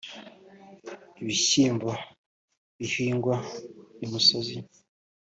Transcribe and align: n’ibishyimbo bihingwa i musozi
n’ibishyimbo 1.15 1.91
bihingwa 2.77 3.35
i 4.03 4.05
musozi 4.11 4.57